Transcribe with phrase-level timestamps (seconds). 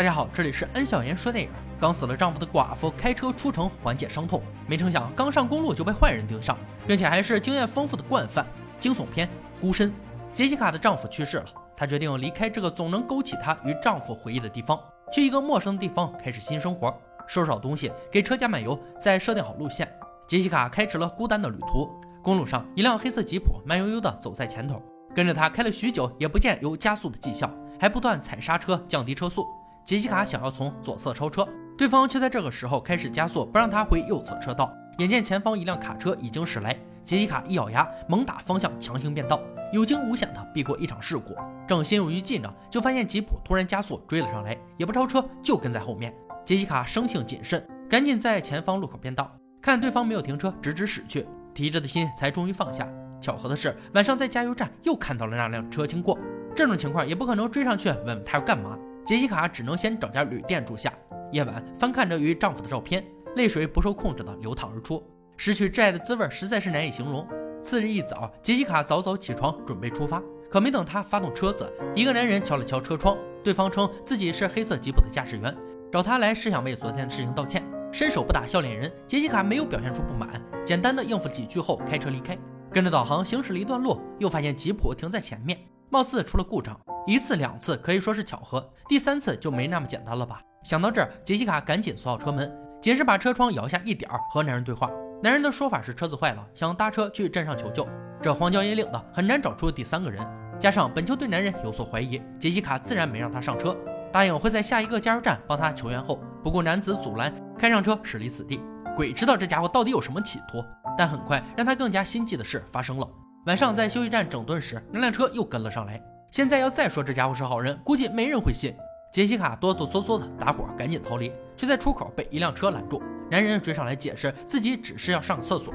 [0.00, 1.50] 大家好，这里是恩小言说电影。
[1.78, 8.46] 刚死了丈夫的寡妇开车出城缓解伤痛，没成想刚上公路就被坏人盯上，并且还是经验丰富的惯犯。
[8.78, 9.28] 惊悚片
[9.60, 9.90] 《孤身》，
[10.32, 11.44] 杰西卡的丈夫去世了，
[11.76, 14.80] 她决定离开这个总能勾起她与丈夫回忆的地方，
[15.12, 16.90] 去一个陌生的地方开始新生活。
[17.26, 19.86] 收拾好东西，给车加满油，再设定好路线，
[20.26, 21.90] 杰西卡开始了孤单的旅途。
[22.22, 24.80] 公路上，一辆黑色吉普慢悠悠地走在前头，
[25.14, 29.46] 跟着他开了许久，也不见有加速的迹象，还不断踩刹车降低车速。
[29.90, 31.44] 杰西卡想要从左侧超车，
[31.76, 34.72] 对方却在这个时候开始加速，不让他回右侧车道。
[34.98, 41.34] 眼见前方一辆卡车已经驶来，杰西卡一咬牙，猛打方向，强行变道，有惊无险的避过一场事故。
[41.66, 46.14] 正心有余悸呢，就发现吉普突然加速追了上来，也不超车，就跟在后面。
[46.44, 49.28] 杰西卡生性谨慎，赶紧在前方路口变道，
[49.60, 52.86] 看对方没有停车，直直驶去，提着的心才终于放下。
[53.20, 56.16] 巧合的是，晚上在加油站又看到了那辆车经过，
[56.54, 58.78] 这种情况也不可能追上去问问他要干嘛。
[59.04, 60.92] 杰西卡只能先找家旅店住下。
[61.32, 63.04] 夜晚，翻看着与丈夫的照片，
[63.36, 65.02] 泪水不受控制的流淌而出。
[65.36, 67.26] 失去挚爱的滋味实在是难以形容。
[67.62, 70.22] 次日一早，杰西卡早早起床，准备出发。
[70.50, 73.16] 可没等她发动车子，一个男人敲了敲车窗。
[73.42, 75.56] 对方称自己是黑色吉普的驾驶员，
[75.90, 77.64] 找他来是想为昨天的事情道歉。
[77.92, 82.36] 伸手不打笑脸人，杰西卡没有表现出不满，简单的应付几句后开车离开。
[82.70, 85.58] 跟着导航行驶了一段路，又发现吉普停在前面，
[85.90, 86.78] 貌似出了故障。
[87.06, 90.40] 一次两次可以说是巧合，第三次就没那么简单了吧？
[90.62, 94.90] 想到这儿，杰西卡赶紧锁好车门，仅是把车窗摇下一点儿，和男人对话。
[95.22, 97.86] 男人的说法是车子坏了，想搭车去镇上求救。
[98.22, 100.24] 这荒郊野岭的，很难找出第三个人。
[100.58, 103.76] 加上本就对男人有所怀疑，杰西卡自然没让他上车，
[104.12, 108.60] 答应会在下一个加油站帮他求援后，不顾男子阻拦，开上车驶离此地。
[108.96, 110.62] 鬼知道这家伙到底有什么企图。
[110.98, 113.08] 但很快让他更加心悸的事发生了。
[113.46, 115.98] 晚上在休息站整顿时，那辆车又跟了上来。
[116.30, 118.74] 现在要再说这家伙是好人，估计没人会信。
[119.10, 123.02] 杰西卡哆哆嗦嗦的，打火赶紧逃离，却在出口被一辆车拦住。
[123.30, 125.72] 男人追上来解释自己只是要上个厕所，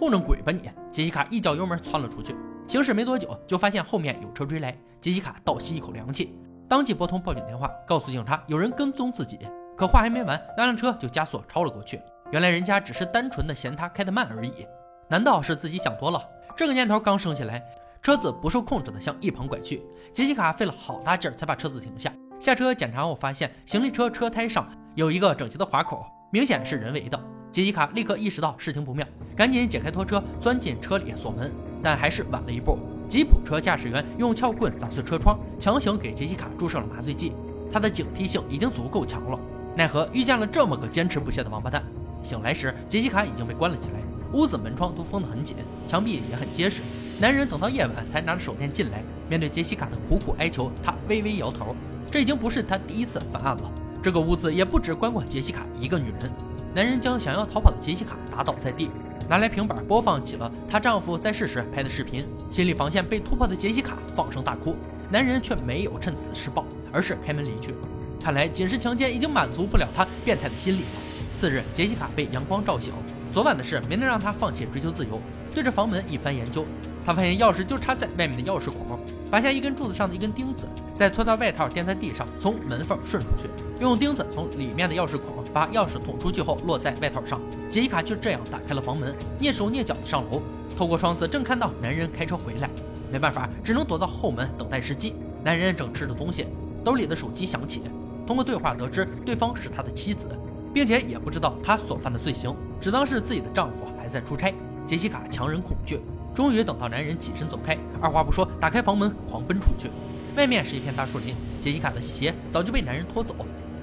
[0.00, 0.70] 糊弄鬼吧你！
[0.90, 2.34] 杰西卡一脚油门窜了出去。
[2.66, 4.74] 行驶没多久，就发现后面有车追来。
[4.98, 6.34] 杰西卡倒吸一口凉气，
[6.66, 9.38] 当即拨通报警电话，告诉警察有人跟踪自己。
[9.76, 12.00] 可话还没完，那辆车就加速超了过去。
[12.30, 14.66] 原来人家只是单纯的嫌他开得慢而已。
[15.08, 16.22] 难道是自己想多了？
[16.56, 17.62] 这个念头刚升起来。
[18.02, 19.80] 车子不受控制的向一旁拐去，
[20.12, 22.12] 杰西卡费了好大劲儿才把车子停下。
[22.40, 27.20] 下车检查后发现行李车车胎上有一个整齐的划口，明显是人为的。
[27.52, 32.76] 杰西卡立刻意识到事情不妙，赶紧解开拖车，钻进车里锁门，但还是晚了一步。
[33.06, 37.32] 吉普车驾驶员用撬棍砸碎车窗，强行给杰西卡注射了麻醉剂。
[37.72, 39.38] 他的警惕性已经足够强了，
[39.76, 41.84] 奈何遇见了这么个坚持不懈的王八蛋。
[42.24, 44.00] 醒来时，杰西卡已经被关了起来，
[44.32, 45.56] 屋子门窗都封得很紧，
[45.86, 46.80] 墙壁也很结实。
[47.20, 51.76] 男人等到夜晚才拿着手电进来，面对杰西卡的苦苦哀求，他微微摇头。
[52.10, 53.70] 这已经不是他第一次犯案了。
[54.02, 56.30] 这个屋子也不止关过杰西卡一个女人。
[56.74, 58.88] 男人将想要逃跑的杰西卡打倒在地，
[59.28, 62.26] 拿来平板播放起了她丈夫在世时拍的视频。
[62.50, 64.74] 心理防线被突破的杰西卡放声大哭，
[65.10, 67.74] 男人却没有趁此施暴，而是开门离去。
[68.22, 71.00] 看来仅是强奸已经满足不了他变态的心理了。
[71.34, 72.92] 次日，杰西卡被阳光照醒，
[73.32, 75.18] 昨晚的事没能让他放弃追求自由，
[75.54, 76.66] 对着房门一番研究。
[77.04, 78.98] 他发现钥匙就插在外面的钥匙孔，
[79.30, 83.48] 拔下一根柱子上的一根钉子，再脱掉外套垫在地上，从门缝顺出去，
[83.80, 87.40] 用钉子从里面的钥匙孔把钥匙捅出去后落在外套上。
[87.70, 90.42] 杰西卡就这样打开了房门，蹑手蹑脚地上楼，
[90.76, 92.68] 透过窗子正看到男人开车回来，
[93.10, 95.14] 没办法，只能躲到后门等待时机。
[95.42, 96.46] 男人正吃着东西，
[96.84, 97.80] 兜里的手机响起，
[98.26, 100.28] 通过对话得知对方是他的妻子，
[100.72, 104.54] 并且也不知道他所犯的罪行，只当是自己的丈夫还在出差。
[104.86, 106.00] 杰西卡强忍恐惧。
[106.34, 109.90] 终于等到男人起身走开，二话不说打开房门狂奔出去。
[110.34, 113.34] 外面是一片大树林，杰西卡的鞋早就被男人拖走，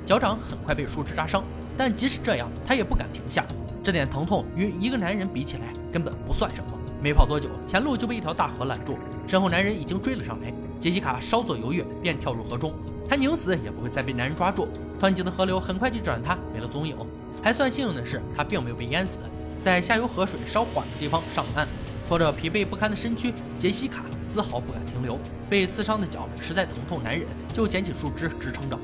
[0.04, 1.44] 脚掌很快被树枝扎伤。
[1.78, 3.46] 但即使这样，她也不敢停下。
[3.84, 5.64] 这点疼痛与一个男人比起来
[5.94, 6.72] 根本不算什么。
[7.02, 10.52] 没跑多久，前路就被一条大河拦住，身后男人已经追了上来。
[10.80, 12.74] 杰西卡稍作犹豫，便跳入河中。
[13.08, 14.68] 她宁死也不会再被男人抓住。
[15.00, 16.96] 湍急的河流很快就转他没了踪影。
[17.42, 19.20] 还算幸运的是，他并没有被淹死，
[19.58, 21.68] 在下游河水稍缓的地方上岸。
[22.08, 25.18] 拖着疲惫不堪的身躯，杰西卡丝毫不敢停留。
[25.48, 28.78] 被刺伤的脚实在疼痛难忍，就捡起树枝支撑着。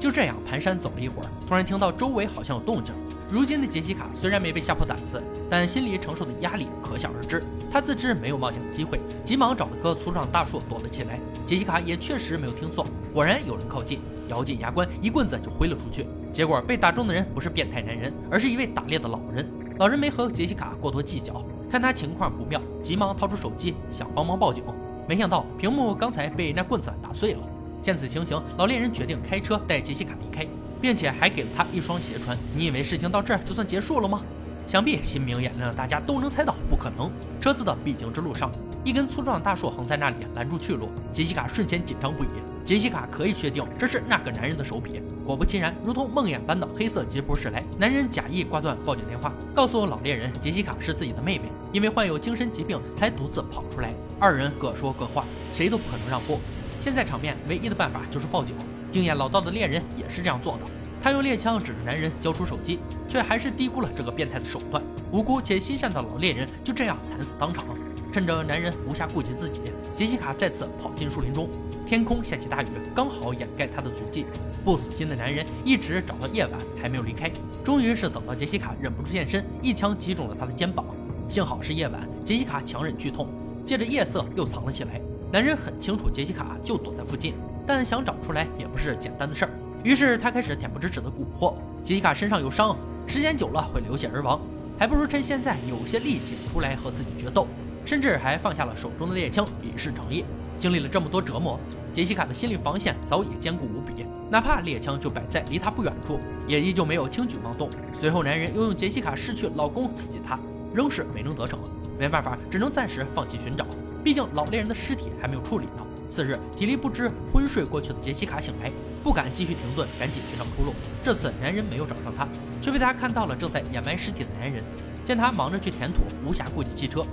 [0.00, 2.92] 就这样蹒跚走了一会儿，突然听到周围好像有动静。
[3.30, 7.42] 如今的杰西卡虽然没被吓破胆子，但心里承受的压力可想而知。
[7.70, 11.18] 他自知没有冒险的机会，急忙找了棵粗壮大树躲了起来。
[11.46, 12.84] 杰西卡也确实没有听错，
[13.14, 16.06] 果然有人靠近，咬紧牙关，一棍子就挥了出去。
[16.32, 19.48] 结果被打中的人不是变态男人，而是一位打猎的老人。
[19.78, 21.44] 老人没和杰西卡过多计较。
[21.70, 24.62] 看他情况不妙，急忙掏出手机想帮忙报警，
[25.08, 27.40] 没想到屏幕刚才被那棍子打碎了。
[27.80, 30.46] 见此情形，老猎人决定开车带杰西卡离开，
[30.80, 32.36] 并且还给了他一双鞋穿。
[32.54, 34.20] 你以为事情到这儿就算结束了吗？
[34.68, 37.10] 想必心明眼亮的大家都能猜到，不可能。
[37.40, 38.52] 车子的必经之路上，
[38.84, 40.90] 一根粗壮的大树横在那里，拦住去路。
[41.12, 42.28] 杰西卡瞬间紧张不已。
[42.64, 45.02] 杰西卡可以确定这是那个男人的手笔。
[45.24, 47.62] 果不其然，如同梦魇般的黑色吉普驶来。
[47.78, 53.92] 男人假意挂断报警电话，告诉老猎人杰西卡是自己的妹妹，因为患有精神疾病才独自跑出来。
[54.18, 56.40] 二人各说各话，谁都不可能让步。
[56.78, 58.54] 现在场面唯一的办法就是报警。
[58.90, 60.64] 经验老道的猎人也是这样做的。
[61.02, 64.82] 他用猎枪指着男人，交出手机，却还是低估了这个变态的手段。
[65.10, 67.64] 无辜且心善的老猎人就这样惨死当场。
[68.12, 69.62] 趁着男人无暇顾及自己，
[69.96, 71.48] 杰西卡再次跑进树林中。
[71.86, 74.26] 天空下起大雨，刚好掩盖他的足迹。
[74.62, 77.30] 不死心的男人一直找到夜晚，还没有离开。
[77.64, 80.84] 终于是等到杰西卡忍不住现身，一枪击中了他的肩膀。
[81.26, 83.26] 幸好是夜晚，杰西卡强忍剧痛，
[83.64, 85.00] 借着夜色又藏了起来。
[85.32, 87.32] 男人很清楚杰西卡就躲在附近，
[87.66, 89.50] 但想找出来也不是简单的事儿。
[89.82, 92.76] 于是他开始恬不知耻的蛊惑杰西卡，身上有伤，
[93.06, 94.38] 时间久了会流血而亡，
[94.78, 97.46] 还不如趁现在有些力气出来和自己决斗，
[97.84, 100.24] 甚至还放下了手中的猎枪，以示诚意。
[100.58, 101.58] 经历了这么多折磨，
[101.92, 107.68] 杰西卡的心理防线早已坚固无比，哪怕猎枪就摆在离他不远处，也依旧没有轻举妄动。
[107.92, 110.38] 随后男人又用杰西卡失去老公刺激她，
[110.72, 111.58] 仍是没能得逞，
[111.98, 113.66] 没办法，只能暂时放弃寻找，
[114.04, 115.86] 毕竟老猎人的尸体还没有处理呢。
[116.08, 118.70] 次日，体力不支、昏睡过去的杰西卡醒来，
[119.02, 120.74] 不敢继续停顿，赶紧寻找出路。
[121.02, 122.28] 这次男人没有找上她，
[122.60, 124.62] 却被他看到了正在掩埋尸体的男人。
[125.04, 127.04] 见他忙着去填土，无暇顾及汽车，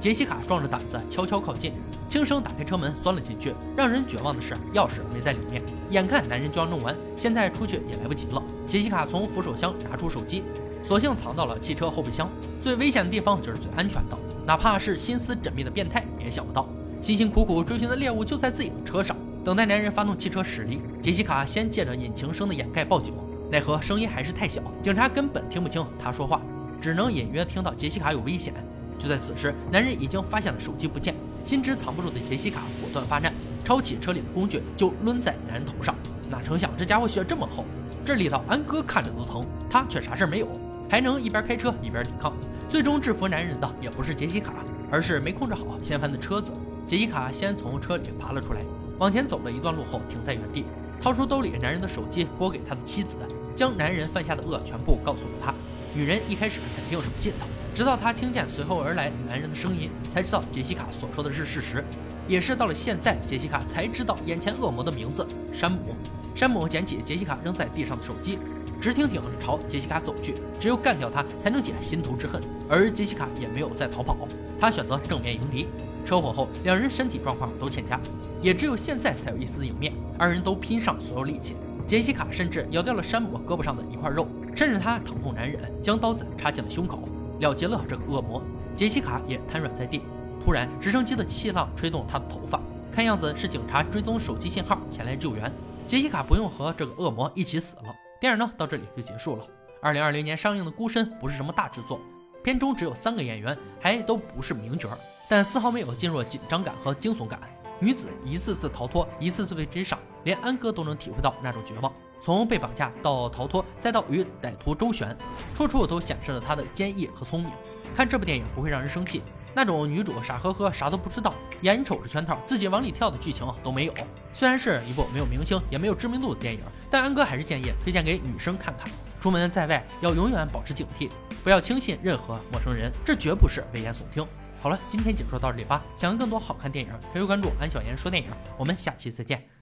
[0.00, 1.72] 杰西卡壮着胆子悄悄靠近，
[2.08, 3.52] 轻声打开车门，钻了进去。
[3.76, 5.60] 让人绝望的是，钥匙没在里面。
[5.90, 8.40] 眼看男人就要弄完，现在出去也来不及了。
[8.68, 10.44] 杰西卡从扶手箱拿出手机，
[10.84, 12.28] 索性藏到了汽车后备箱。
[12.62, 14.16] 最危险的地方就是最安全的，
[14.46, 16.68] 哪怕是心思缜密的变态也想不到。
[17.02, 20.80] 辛辛苦苦追寻的猎物就在自己的车上，等待男人发动汽车驶离。
[21.02, 23.12] 杰西卡先借着引擎声的掩盖报警，
[23.50, 26.40] 奈何声音还是太小，警察根本听不清他说话，
[26.80, 28.54] 只能隐约听到杰西卡有危险。
[28.98, 31.14] 就在此时，男人已经发现了手机不见，
[31.44, 33.32] 心知藏不住的杰西卡果断发难，
[33.64, 35.94] 抄起车里的工具就抡在男人头上。
[36.28, 37.64] 哪成想这家伙血这么厚，
[38.04, 40.48] 这里头安哥看着都疼，他却啥事没有，
[40.90, 42.34] 还能一边开车一边抵抗。
[42.68, 44.52] 最终制服男人的也不是杰西卡，
[44.90, 46.52] 而是没控制好掀翻的车子。
[46.86, 48.60] 杰西卡先从车里爬了出来，
[48.98, 50.64] 往前走了一段路后停在原地，
[51.00, 53.16] 掏出兜里男人的手机拨给他的妻子，
[53.56, 55.54] 将男人犯下的恶全部告诉了他。
[55.98, 61.84] 女人一开始肯定是不信的，直到她听见随后而来男人的声音，才知道杰西卡所说的是事实。
[62.28, 65.96] 也是到了现在，杰西卡才知道眼前恶魔的名字——山姆。
[66.36, 68.38] 山姆捡起杰西卡扔在地上的手机，
[68.80, 70.36] 直挺挺朝杰西卡走去。
[70.60, 72.40] 只有干掉他，才能解心头之恨。
[72.70, 74.16] 而杰西卡也没有再逃跑，
[74.60, 75.66] 他选择正面迎敌。
[76.06, 77.98] 车祸后，两人身体状况都欠佳，
[78.40, 79.92] 也只有现在才有一丝迎面。
[80.16, 81.56] 二人都拼上所有力气，
[81.88, 87.08] 杰西卡甚至咬掉了山姆胳膊上的一块肉，趁着他疼痛难忍，将刀子插进了胸口，
[87.38, 88.42] 了结了这个恶魔。
[88.74, 90.02] 杰西卡也瘫软在地。
[90.42, 92.60] 突然，直升机的气浪吹动他的头发，
[92.92, 95.52] 看样子是警察追踪手机信号前来救援。
[95.86, 97.94] 杰西卡不用和这个恶魔一起死了。
[98.20, 99.46] 电影呢，到这里就结束了。
[99.80, 102.00] 二零二零年上映的《孤身》不是什么大制作。
[102.42, 104.88] 片中只有三个演员，还都不是名角，
[105.28, 107.38] 但丝毫没有进入紧张感和惊悚感。
[107.78, 111.92] 女子一次次逃脱，一次次被追上，连安哥都能体会到那种绝望。
[112.20, 115.16] 从被绑架到逃脱，再到与歹徒周旋，
[115.54, 117.50] 处处都显示了他的坚毅和聪明。
[117.94, 119.22] 看这部电影不会让人生气，
[119.54, 123.94] 那种女主傻呵呵啥都不知道，眼瞅着圈套自己往里跳的剧情都没有。
[124.32, 128.88] 虽然是一部没有明星也没有知名度的电影，但安哥还是建议推荐给女生看看。
[129.20, 131.08] 出门在外要永远保持警惕。
[131.42, 134.26] 不要轻信任何陌生人，这绝不是危言耸听。
[134.60, 135.82] 好了，今天解说到这里吧。
[135.96, 138.30] 想看更多好看电影，可以关注安小言说电影。
[138.56, 139.48] 我们下期再见。